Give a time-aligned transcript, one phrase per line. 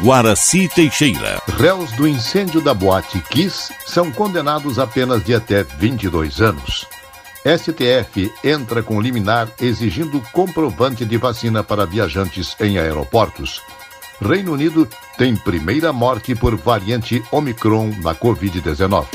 [0.00, 1.42] Guaraci Teixeira.
[1.56, 6.86] Réus do incêndio da boate Kiss são condenados a apenas de até 22 anos.
[7.44, 13.60] STF entra com liminar exigindo comprovante de vacina para viajantes em aeroportos.
[14.20, 19.06] Reino Unido tem primeira morte por variante Omicron na Covid-19.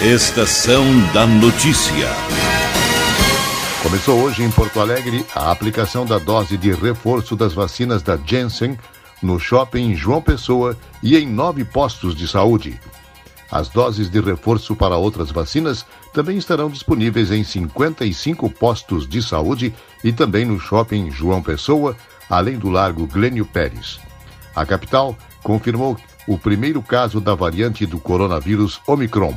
[0.00, 2.27] Estação da Notícia.
[3.88, 8.78] Começou hoje em Porto Alegre a aplicação da dose de reforço das vacinas da Janssen
[9.22, 12.78] no shopping João Pessoa e em nove postos de saúde.
[13.50, 19.74] As doses de reforço para outras vacinas também estarão disponíveis em 55 postos de saúde
[20.04, 21.96] e também no shopping João Pessoa,
[22.28, 23.98] além do Largo Glênio Pérez.
[24.54, 29.34] A capital confirmou o primeiro caso da variante do coronavírus Omicron.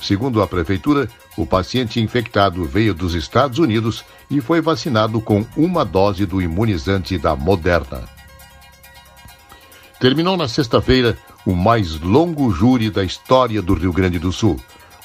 [0.00, 1.08] Segundo a prefeitura,
[1.40, 7.16] o paciente infectado veio dos Estados Unidos e foi vacinado com uma dose do imunizante
[7.16, 8.02] da Moderna.
[9.98, 14.60] Terminou na sexta-feira o mais longo júri da história do Rio Grande do Sul.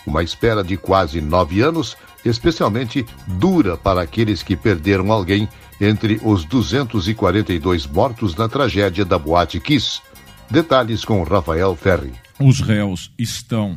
[0.05, 5.47] Uma espera de quase nove anos, especialmente dura para aqueles que perderam alguém
[5.79, 10.01] entre os 242 mortos na tragédia da Boate Kiss.
[10.49, 12.13] Detalhes com Rafael Ferri.
[12.39, 13.75] Os réus estão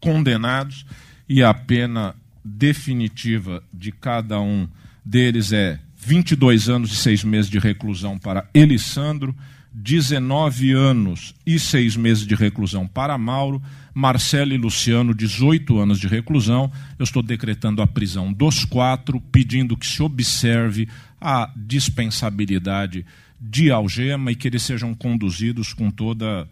[0.00, 0.86] condenados
[1.28, 4.66] e a pena definitiva de cada um
[5.04, 9.34] deles é 22 anos e seis meses de reclusão para Elisandro,
[9.72, 13.62] 19 anos e seis meses de reclusão para Mauro,
[13.92, 16.70] Marcelo e Luciano, 18 anos de reclusão.
[16.98, 20.88] Eu estou decretando a prisão dos quatro, pedindo que se observe
[21.20, 23.04] a dispensabilidade
[23.40, 26.48] de algema e que eles sejam conduzidos com toda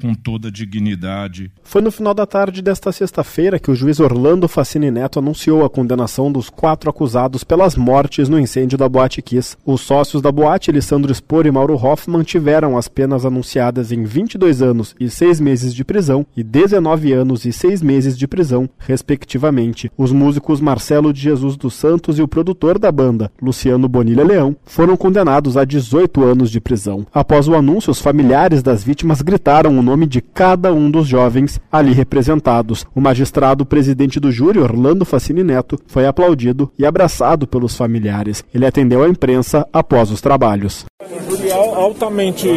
[0.00, 1.50] com toda dignidade.
[1.62, 5.70] Foi no final da tarde desta sexta-feira que o juiz Orlando Facini Neto anunciou a
[5.70, 9.56] condenação dos quatro acusados pelas mortes no incêndio da Boate Kiss.
[9.64, 14.62] Os sócios da boate, Alessandro Spor e Mauro Hoffman, tiveram as penas anunciadas em 22
[14.62, 19.90] anos e 6 meses de prisão e 19 anos e 6 meses de prisão, respectivamente.
[19.96, 24.56] Os músicos Marcelo de Jesus dos Santos e o produtor da banda, Luciano Bonilha Leão,
[24.64, 27.06] foram condenados a 18 anos de prisão.
[27.12, 31.60] Após o anúncio, os familiares das vítimas gritaram o nome de cada um dos jovens
[31.70, 32.86] ali representados.
[32.94, 38.44] O magistrado presidente do júri, Orlando Facini Neto, foi aplaudido e abraçado pelos familiares.
[38.54, 40.84] Ele atendeu à imprensa após os trabalhos.
[41.02, 42.48] Um júri altamente,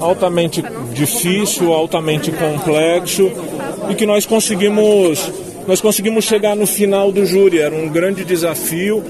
[0.00, 0.62] altamente
[0.92, 3.30] difícil, altamente complexo
[3.88, 5.32] e que nós conseguimos,
[5.66, 7.58] nós conseguimos chegar no final do júri.
[7.58, 9.02] Era um grande desafio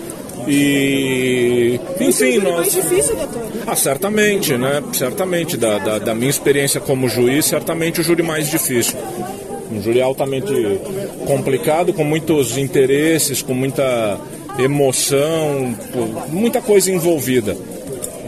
[0.50, 2.55] e, enfim, nós.
[2.56, 3.43] mais difícil, doutor?
[3.66, 4.83] Ah, certamente, né?
[4.93, 5.56] Certamente.
[5.56, 8.99] Da, da, da, minha experiência como juiz, certamente o júri mais difícil.
[9.71, 10.53] Um júri altamente
[11.27, 14.19] complicado, com muitos interesses, com muita
[14.59, 15.75] emoção,
[16.28, 17.56] muita coisa envolvida.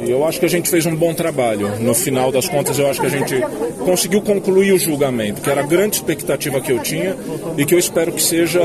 [0.05, 1.78] E eu acho que a gente fez um bom trabalho.
[1.81, 3.41] No final das contas, eu acho que a gente
[3.84, 7.16] conseguiu concluir o julgamento, que era a grande expectativa que eu tinha
[7.56, 8.61] e que eu espero que seja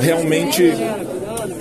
[0.00, 0.72] realmente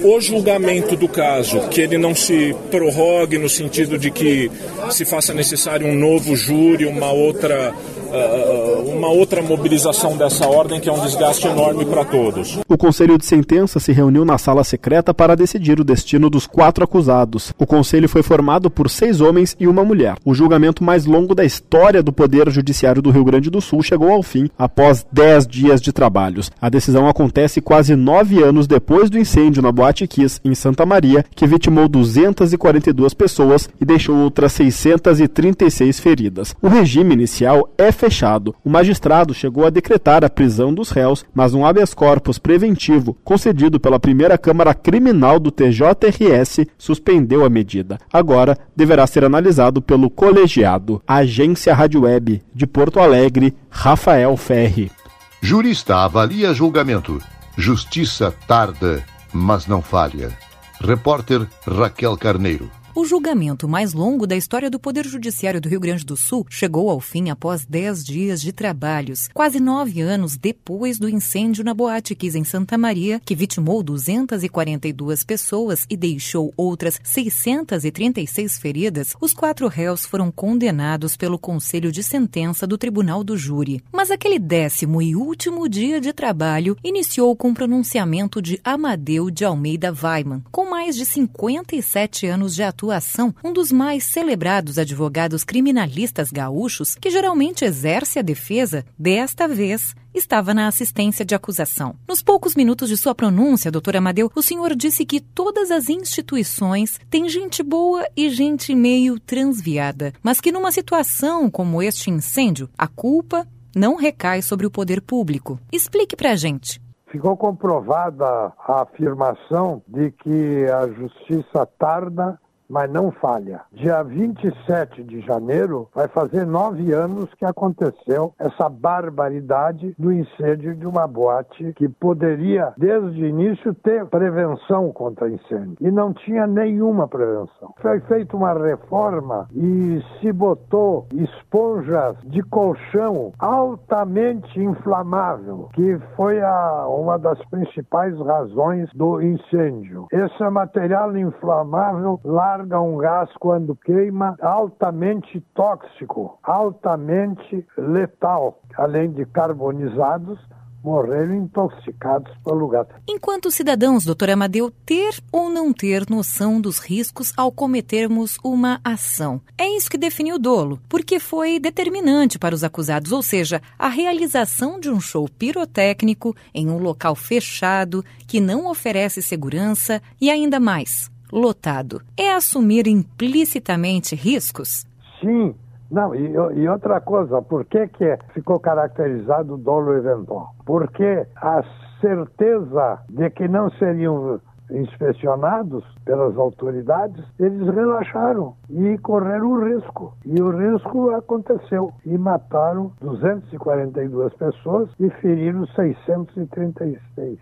[0.03, 4.51] o julgamento do caso, que ele não se prorrogue no sentido de que
[4.89, 7.73] se faça necessário um novo júri, uma outra
[8.11, 12.59] uh, uma outra mobilização dessa ordem que é um desgaste enorme para todos.
[12.67, 16.83] O Conselho de Sentença se reuniu na sala secreta para decidir o destino dos quatro
[16.83, 17.53] acusados.
[17.57, 20.15] O conselho foi formado por seis homens e uma mulher.
[20.25, 24.11] O julgamento mais longo da história do Poder Judiciário do Rio Grande do Sul chegou
[24.11, 26.51] ao fim após dez dias de trabalhos.
[26.61, 31.25] A decisão acontece quase nove anos depois do incêndio na Boate Kiss, em Santa Maria,
[31.35, 36.55] que vitimou 242 pessoas e deixou outras 636 feridas.
[36.61, 38.55] O regime inicial é fechado.
[38.65, 43.79] O magistrado chegou a decretar a prisão dos réus, mas um habeas corpus preventivo concedido
[43.79, 47.99] pela primeira Câmara Criminal do TJRS suspendeu a medida.
[48.11, 50.99] Agora deverá ser analisado pelo colegiado.
[51.07, 54.91] Agência Rádio Web de Porto Alegre, Rafael Ferri.
[55.39, 57.21] Jurista avalia julgamento.
[57.55, 60.31] Justiça tarda, mas não falha.
[60.79, 62.80] Repórter Raquel Carneiro.
[62.93, 66.89] O julgamento mais longo da história do Poder Judiciário do Rio Grande do Sul chegou
[66.89, 72.13] ao fim após dez dias de trabalhos, quase nove anos depois do incêndio na Boate
[72.13, 79.13] Kiss em Santa Maria, que vitimou 242 pessoas e deixou outras 636 feridas.
[79.21, 83.81] Os quatro réus foram condenados pelo Conselho de Sentença do Tribunal do Júri.
[83.89, 89.45] Mas aquele décimo e último dia de trabalho iniciou com o pronunciamento de Amadeu de
[89.45, 95.43] Almeida Weiman, com mais de 57 anos de atuação atuação um dos mais celebrados advogados
[95.43, 101.95] criminalistas gaúchos que geralmente exerce a defesa, desta vez estava na assistência de acusação.
[102.07, 106.99] Nos poucos minutos de sua pronúncia, doutor Amadeu, o senhor disse que todas as instituições
[107.09, 112.87] têm gente boa e gente meio transviada, mas que numa situação como este incêndio, a
[112.87, 115.59] culpa não recai sobre o poder público.
[115.71, 116.81] Explique pra gente.
[117.09, 118.25] Ficou comprovada
[118.57, 122.39] a afirmação de que a justiça tarda
[122.71, 123.61] mas não falha.
[123.73, 130.87] Dia 27 de janeiro vai fazer nove anos que aconteceu essa barbaridade do incêndio de
[130.87, 135.75] uma boate que poderia, desde o início, ter prevenção contra incêndio.
[135.81, 137.73] E não tinha nenhuma prevenção.
[137.81, 146.87] Foi feita uma reforma e se botou esponjas de colchão altamente inflamável, que foi a,
[146.87, 150.07] uma das principais razões do incêndio.
[150.11, 159.25] Esse material inflamável larga larga um gás quando queima altamente tóxico, altamente letal, além de
[159.25, 160.39] carbonizados,
[160.83, 162.87] morreram intoxicados pelo gás.
[163.07, 169.41] Enquanto cidadãos, doutor Amadeu, ter ou não ter noção dos riscos ao cometermos uma ação.
[169.57, 173.87] É isso que define o dolo, porque foi determinante para os acusados, ou seja, a
[173.87, 180.59] realização de um show pirotécnico em um local fechado que não oferece segurança e ainda
[180.59, 182.01] mais lotado.
[182.17, 184.85] É assumir implicitamente riscos?
[185.19, 185.55] Sim.
[185.89, 190.55] Não, e, e outra coisa, por que, que ficou caracterizado o dolo eventual?
[190.65, 191.61] Porque a
[191.99, 194.39] certeza de que não seriam
[194.71, 200.13] inspecionados pelas autoridades, eles relaxaram e correram o risco.
[200.25, 201.91] E o risco aconteceu.
[202.05, 207.37] E mataram 242 pessoas e feriram 636.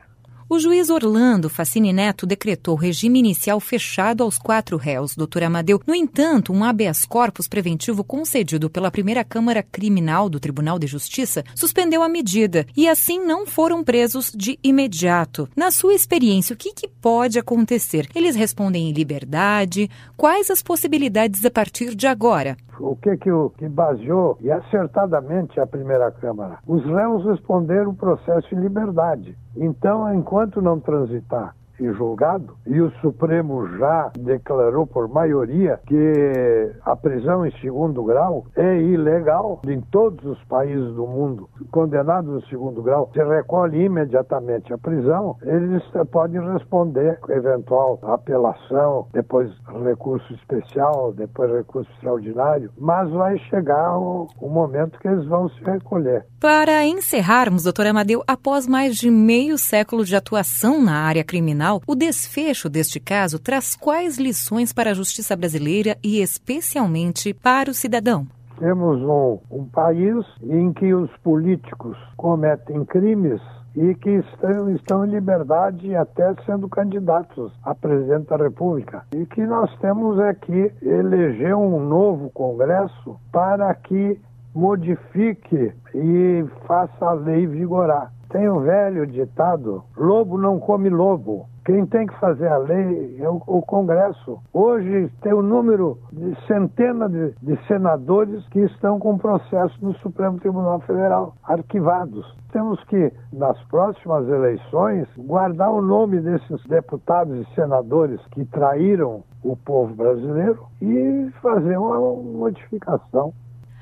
[0.52, 5.80] O juiz Orlando Facine Neto decretou regime inicial fechado aos quatro réus, doutor Amadeu.
[5.86, 11.44] No entanto, um habeas corpus preventivo concedido pela primeira Câmara Criminal do Tribunal de Justiça
[11.54, 15.48] suspendeu a medida e assim não foram presos de imediato.
[15.56, 18.08] Na sua experiência, o que, que pode acontecer?
[18.16, 19.88] Eles respondem em liberdade?
[20.18, 22.58] Quais as possibilidades a partir de agora?
[22.80, 26.60] o que que, o, que baseou, e acertadamente, a primeira Câmara.
[26.66, 29.38] Os réus responderam o processo em liberdade.
[29.62, 31.54] Então, enquanto não transitar
[31.94, 38.78] julgado, e o Supremo já declarou por maioria que a prisão em segundo grau é
[38.78, 41.50] ilegal em todos os países do mundo.
[41.72, 49.52] Condenados em segundo grau, se recolhe imediatamente a prisão, eles podem responder eventual apelação, depois
[49.84, 55.64] recurso especial, depois recurso extraordinário, mas vai chegar o, o momento que eles vão se
[55.64, 56.26] recolher.
[56.40, 61.96] Para encerrarmos, doutor Amadeu, após mais de meio século de atuação na área criminal, o
[61.96, 68.28] desfecho deste caso traz quais lições para a justiça brasileira e especialmente para o cidadão?
[68.58, 73.42] Temos um, um país em que os políticos cometem crimes
[73.76, 79.06] e que estão, estão em liberdade até sendo candidatos a presidente da República.
[79.16, 84.20] E que nós temos é que eleger um novo Congresso para que
[84.54, 88.12] modifique e faça a lei vigorar.
[88.30, 91.48] Tem o um velho ditado: lobo não come lobo.
[91.66, 94.40] Quem tem que fazer a lei é o, o Congresso.
[94.54, 100.40] Hoje tem um número de centenas de, de, senadores que estão com processo no Supremo
[100.40, 102.26] Tribunal Federal, arquivados.
[102.52, 109.56] Temos que, nas próximas eleições, guardar o nome desses deputados e senadores que traíram o
[109.56, 113.32] povo brasileiro e fazer uma modificação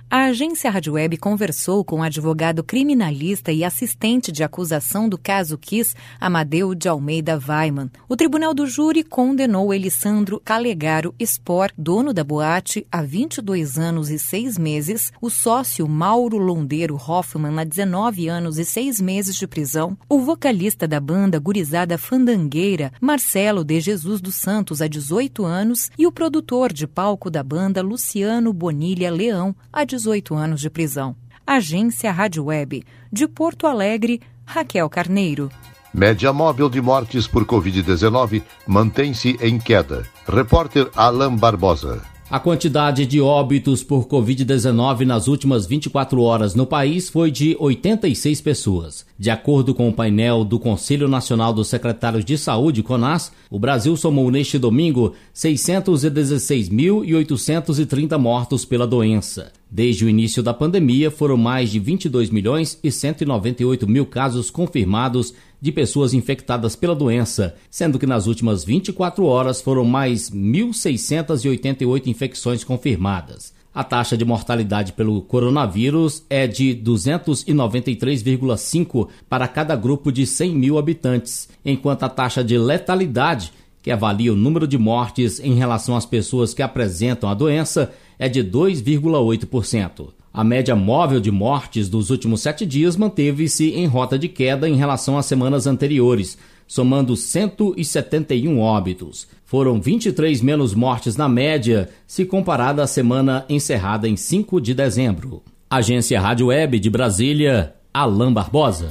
[0.09, 5.57] a agência Rádio Web conversou com o advogado criminalista e assistente de acusação do caso
[5.57, 7.91] Kiss, Amadeu de Almeida Weiman.
[8.07, 14.17] O tribunal do júri condenou Elisandro Calegaro Spor, dono da boate, a 22 anos e
[14.17, 19.97] 6 meses, o sócio Mauro Londeiro Hoffman a 19 anos e 6 meses de prisão,
[20.07, 26.07] o vocalista da banda Gurizada Fandangueira, Marcelo de Jesus dos Santos, a 18 anos, e
[26.07, 31.15] o produtor de palco da banda Luciano Bonilha Leão, a 18 18 anos de prisão.
[31.45, 32.83] Agência Rádio Web.
[33.11, 35.49] De Porto Alegre, Raquel Carneiro.
[35.91, 40.05] Média móvel de mortes por Covid-19 mantém-se em queda.
[40.27, 42.16] Repórter Alain Barbosa.
[42.29, 48.41] A quantidade de óbitos por Covid-19 nas últimas 24 horas no país foi de 86
[48.41, 49.05] pessoas.
[49.17, 53.95] De acordo com o painel do Conselho Nacional dos Secretários de Saúde, CONAS, o Brasil
[53.95, 59.53] somou neste domingo 616.830 mortos pela doença.
[59.71, 65.33] Desde o início da pandemia, foram mais de 22 milhões e 198 mil casos confirmados
[65.61, 72.63] de pessoas infectadas pela doença, sendo que nas últimas 24 horas foram mais 1.688 infecções
[72.63, 73.55] confirmadas.
[73.73, 80.79] A taxa de mortalidade pelo coronavírus é de 293,5 para cada grupo de 100 mil
[80.79, 86.07] habitantes, enquanto a taxa de letalidade, que avalia o número de mortes em relação às
[86.07, 90.16] pessoas que apresentam a doença, é de 2,8%.
[90.33, 94.75] A média móvel de mortes dos últimos sete dias manteve-se em rota de queda em
[94.75, 99.27] relação às semanas anteriores, somando 171 óbitos.
[99.45, 105.41] Foram 23 menos mortes na média, se comparada à semana encerrada em 5 de dezembro.
[105.69, 108.89] Agência Rádio Web de Brasília, Alain Barbosa.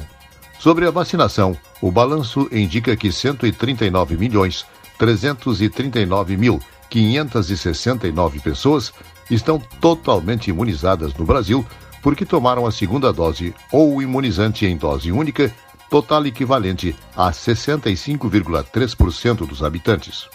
[0.59, 4.64] Sobre a vacinação, o balanço indica que 139 milhões
[4.99, 8.93] 339 mil 569 pessoas
[9.30, 11.64] estão totalmente imunizadas no Brasil
[12.02, 15.52] porque tomaram a segunda dose ou imunizante em dose única,
[15.90, 20.28] total equivalente a 65,3% dos habitantes.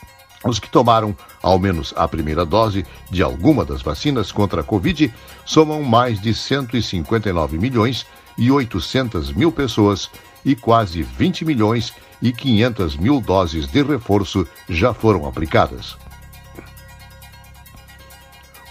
[0.43, 5.13] Os que tomaram ao menos a primeira dose de alguma das vacinas contra a Covid
[5.45, 8.05] somam mais de 159 milhões
[8.37, 10.09] e 800 mil pessoas
[10.43, 16.00] e quase 20 milhões e 500 mil doses de reforço já foram aplicadas.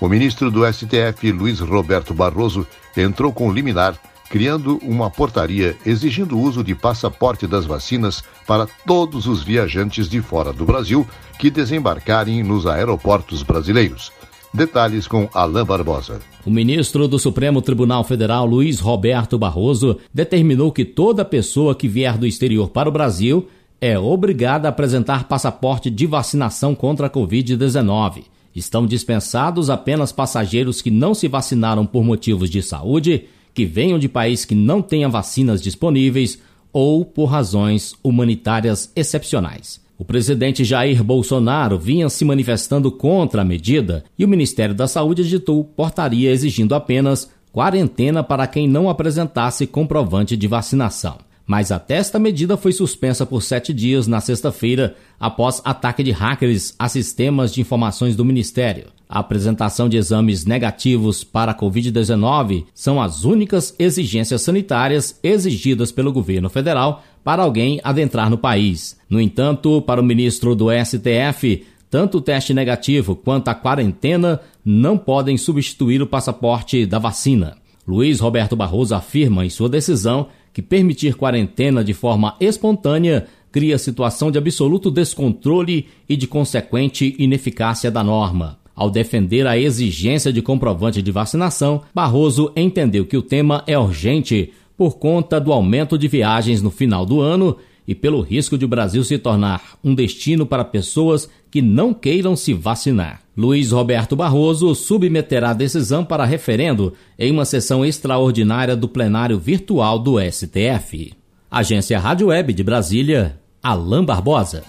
[0.00, 2.66] O ministro do STF, Luiz Roberto Barroso,
[2.96, 9.26] entrou com liminar, criando uma portaria exigindo o uso de passaporte das vacinas para todos
[9.26, 11.06] os viajantes de fora do Brasil
[11.38, 14.10] que desembarcarem nos aeroportos brasileiros.
[14.54, 16.20] Detalhes com Alain Barbosa.
[16.46, 22.16] O ministro do Supremo Tribunal Federal, Luiz Roberto Barroso, determinou que toda pessoa que vier
[22.16, 23.48] do exterior para o Brasil
[23.80, 28.24] é obrigada a apresentar passaporte de vacinação contra a Covid-19.
[28.54, 34.08] Estão dispensados apenas passageiros que não se vacinaram por motivos de saúde, que venham de
[34.08, 36.40] país que não tenha vacinas disponíveis
[36.72, 39.80] ou por razões humanitárias excepcionais.
[39.98, 45.22] O presidente Jair Bolsonaro vinha se manifestando contra a medida e o Ministério da Saúde
[45.22, 51.18] editou portaria exigindo apenas quarentena para quem não apresentasse comprovante de vacinação
[51.50, 56.76] mas até esta medida foi suspensa por sete dias na sexta-feira após ataque de hackers
[56.78, 58.84] a sistemas de informações do Ministério.
[59.08, 66.12] A apresentação de exames negativos para a Covid-19 são as únicas exigências sanitárias exigidas pelo
[66.12, 68.96] governo federal para alguém adentrar no país.
[69.10, 74.96] No entanto, para o ministro do STF, tanto o teste negativo quanto a quarentena não
[74.96, 77.56] podem substituir o passaporte da vacina.
[77.88, 84.30] Luiz Roberto Barroso afirma em sua decisão que permitir quarentena de forma espontânea cria situação
[84.30, 88.58] de absoluto descontrole e de consequente ineficácia da norma.
[88.74, 94.52] Ao defender a exigência de comprovante de vacinação, Barroso entendeu que o tema é urgente
[94.76, 97.56] por conta do aumento de viagens no final do ano
[97.90, 102.36] e pelo risco de o Brasil se tornar um destino para pessoas que não queiram
[102.36, 103.20] se vacinar.
[103.36, 109.98] Luiz Roberto Barroso submeterá a decisão para referendo em uma sessão extraordinária do plenário virtual
[109.98, 111.14] do STF.
[111.50, 114.62] Agência Rádio Web de Brasília, Alain Barbosa.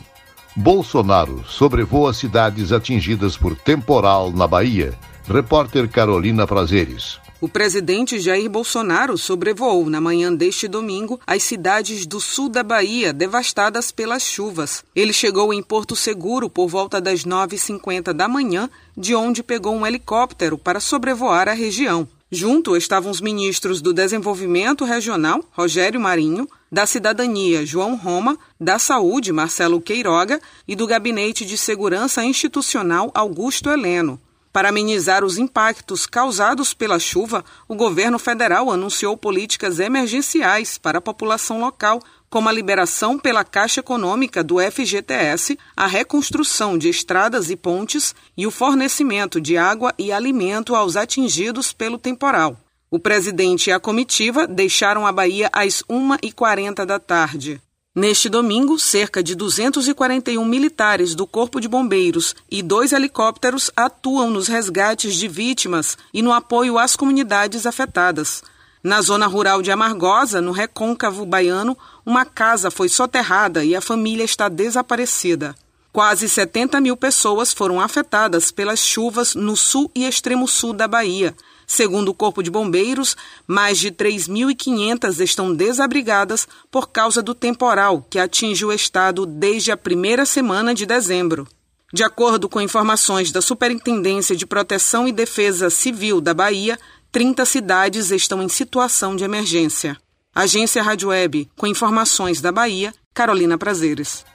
[0.56, 4.96] Bolsonaro sobrevoa cidades atingidas por temporal na Bahia.
[5.28, 7.20] Repórter Carolina Prazeres.
[7.40, 13.12] O presidente Jair Bolsonaro sobrevoou na manhã deste domingo as cidades do sul da Bahia
[13.12, 14.84] devastadas pelas chuvas.
[14.96, 19.88] Ele chegou em Porto Seguro por volta das 9h50 da manhã, de onde pegou um
[19.88, 22.08] helicóptero para sobrevoar a região.
[22.32, 29.34] Junto estavam os ministros do Desenvolvimento Regional, Rogério Marinho, da Cidadania, João Roma, da Saúde,
[29.34, 34.20] Marcelo Queiroga, e do Gabinete de Segurança Institucional, Augusto Heleno.
[34.52, 41.02] Para amenizar os impactos causados pela chuva, o governo federal anunciou políticas emergenciais para a
[41.02, 47.56] população local, como a liberação pela Caixa Econômica do FGTS, a reconstrução de estradas e
[47.56, 52.58] pontes e o fornecimento de água e alimento aos atingidos pelo temporal.
[52.90, 57.62] O presidente e a comitiva deixaram a Bahia às 1h40 da tarde.
[57.94, 64.48] Neste domingo, cerca de 241 militares do Corpo de Bombeiros e dois helicópteros atuam nos
[64.48, 68.44] resgates de vítimas e no apoio às comunidades afetadas.
[68.82, 74.24] Na zona rural de Amargosa, no recôncavo baiano, uma casa foi soterrada e a família
[74.24, 75.54] está desaparecida.
[75.92, 81.36] Quase 70 mil pessoas foram afetadas pelas chuvas no sul e extremo sul da Bahia
[81.72, 83.16] Segundo o Corpo de Bombeiros,
[83.48, 89.78] mais de 3.500 estão desabrigadas por causa do temporal que atinge o estado desde a
[89.78, 91.48] primeira semana de dezembro.
[91.94, 96.78] De acordo com informações da Superintendência de Proteção e Defesa Civil da Bahia,
[97.10, 99.96] 30 cidades estão em situação de emergência.
[100.36, 104.26] Agência Rádio Web, com informações da Bahia, Carolina Prazeres.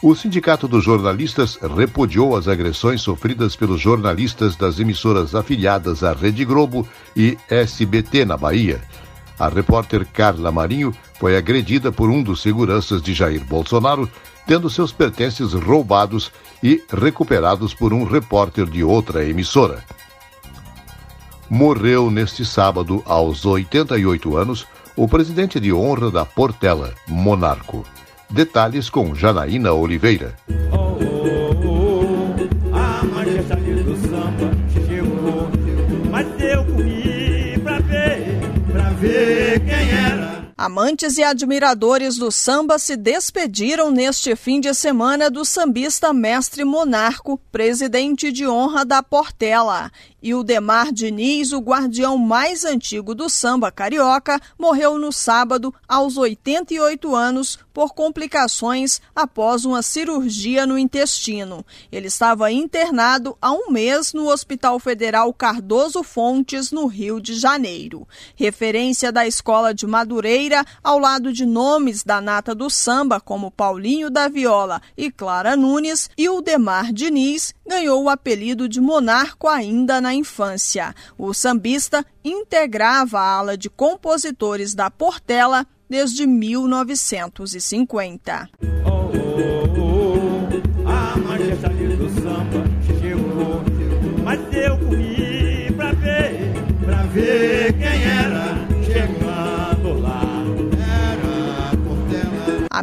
[0.00, 6.44] O Sindicato dos Jornalistas repudiou as agressões sofridas pelos jornalistas das emissoras afiliadas à Rede
[6.44, 8.80] Globo e SBT na Bahia.
[9.36, 14.08] A repórter Carla Marinho foi agredida por um dos seguranças de Jair Bolsonaro,
[14.46, 16.30] tendo seus pertences roubados
[16.62, 19.82] e recuperados por um repórter de outra emissora.
[21.50, 24.64] Morreu neste sábado, aos 88 anos,
[24.94, 27.84] o presidente de honra da Portela, Monarco.
[28.30, 30.34] Detalhes com Janaína Oliveira.
[30.70, 31.17] Oh, oh,
[40.60, 47.40] Amantes e admiradores do samba se despediram neste fim de semana do sambista mestre Monarco,
[47.52, 49.92] presidente de honra da Portela.
[50.20, 56.16] E o Demar Diniz, o guardião mais antigo do samba carioca, morreu no sábado, aos
[56.16, 61.64] 88 anos, por complicações após uma cirurgia no intestino.
[61.92, 68.08] Ele estava internado há um mês no Hospital Federal Cardoso Fontes, no Rio de Janeiro.
[68.34, 70.47] Referência da Escola de Madureira,
[70.82, 76.08] ao lado de nomes da nata do samba, como Paulinho da Viola e Clara Nunes,
[76.16, 80.94] e o Demar Diniz ganhou o apelido de Monarco ainda na infância.
[81.16, 88.50] O sambista integrava a ala de compositores da Portela desde 1950.
[88.62, 89.27] Oh, oh, oh,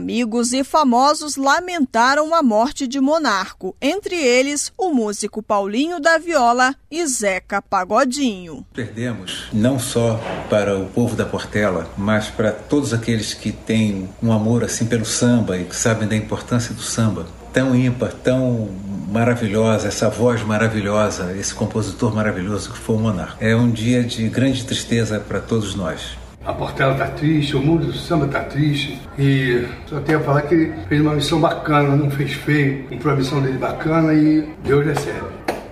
[0.06, 6.76] Amigos e famosos lamentaram a morte de Monarco, entre eles o músico Paulinho da Viola
[6.92, 8.64] e Zeca Pagodinho.
[8.72, 14.32] Perdemos não só para o povo da Portela, mas para todos aqueles que têm um
[14.32, 17.26] amor assim pelo samba e que sabem da importância do samba.
[17.52, 18.70] Tão ímpar, tão
[19.12, 23.44] maravilhosa, essa voz maravilhosa, esse compositor maravilhoso que foi o Monarco.
[23.44, 26.16] É um dia de grande tristeza para todos nós.
[26.46, 29.02] A Portela está triste, o mundo do samba está triste.
[29.18, 33.14] E só tenho a falar que ele fez uma missão bacana, não fez feio, cumpriu
[33.14, 35.26] a missão dele bacana e Deus recebe.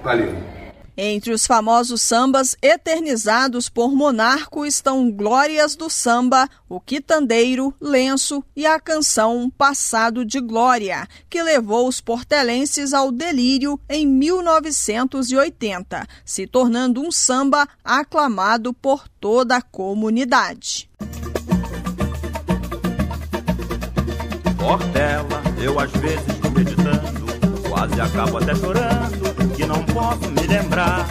[0.04, 0.53] Valeu.
[0.96, 8.68] Entre os famosos sambas eternizados por Monarco estão Glórias do Samba, O Quitandeiro, Lenço e
[8.68, 17.02] a canção Passado de Glória, que levou os portelenses ao delírio em 1980, se tornando
[17.02, 20.88] um samba aclamado por toda a comunidade.
[24.58, 27.26] Portela, eu às vezes estou meditando,
[27.68, 31.08] quase acabo até chorando que não posso me lembrar.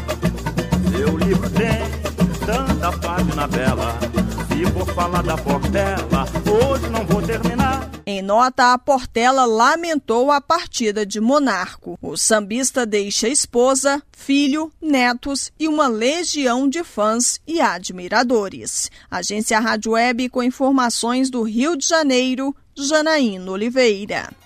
[0.91, 2.03] Seu livro tem
[2.47, 3.99] tanta página bela.
[4.49, 7.91] Se for falar da Portela, hoje não vou terminar.
[8.05, 11.99] Em nota, a Portela lamentou a partida de Monarco.
[12.03, 18.91] O sambista deixa esposa, filho, netos e uma legião de fãs e admiradores.
[19.11, 24.42] Agência Rádio Web com informações do Rio de Janeiro, Janaína Oliveira.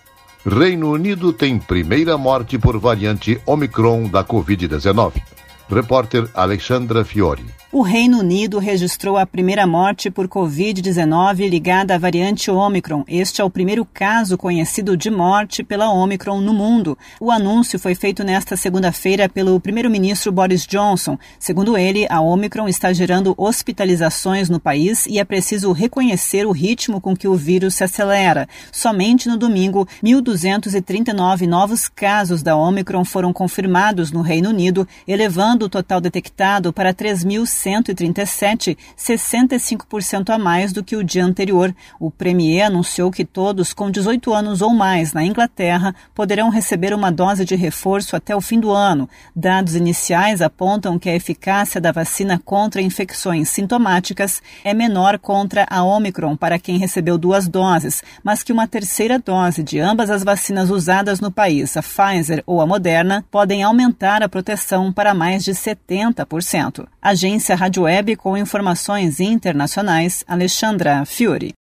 [0.49, 5.21] Reino Unido tem primeira morte por variante Omicron da Covid-19.
[5.69, 7.45] Repórter Alexandra Fiore
[7.77, 13.05] o Reino Unido registrou a primeira morte por Covid-19 ligada à variante Omicron.
[13.07, 16.97] Este é o primeiro caso conhecido de morte pela Omicron no mundo.
[17.21, 21.19] O anúncio foi feito nesta segunda-feira pelo primeiro-ministro Boris Johnson.
[21.39, 26.99] Segundo ele, a Omicron está gerando hospitalizações no país e é preciso reconhecer o ritmo
[26.99, 28.49] com que o vírus se acelera.
[28.73, 35.69] Somente no domingo, 1.239 novos casos da Omicron foram confirmados no Reino Unido, elevando o
[35.69, 41.75] total detectado para 3.100 137, 65% a mais do que o dia anterior.
[41.99, 47.11] O Premier anunciou que todos com 18 anos ou mais na Inglaterra poderão receber uma
[47.11, 49.09] dose de reforço até o fim do ano.
[49.35, 55.83] Dados iniciais apontam que a eficácia da vacina contra infecções sintomáticas é menor contra a
[55.83, 60.71] Omicron para quem recebeu duas doses, mas que uma terceira dose de ambas as vacinas
[60.71, 65.51] usadas no país, a Pfizer ou a Moderna, podem aumentar a proteção para mais de
[65.51, 66.87] 70%.
[67.03, 71.53] Agência Agência Rádio Web com informações internacionais, Alexandra Fiore.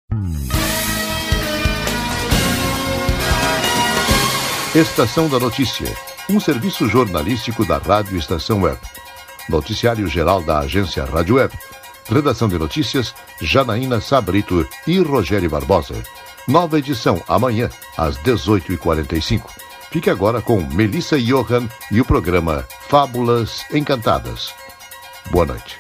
[4.75, 5.87] Estação da Notícia,
[6.29, 8.79] um serviço jornalístico da Rádio Estação Web.
[9.49, 11.55] Noticiário geral da Agência Rádio Web.
[12.11, 16.03] Redação de notícias, Janaína Sabrito e Rogério Barbosa.
[16.49, 19.42] Nova edição amanhã, às 18h45.
[19.92, 24.65] Fique agora com Melissa Johan e o programa Fábulas Encantadas.
[25.31, 25.77] Boa noite.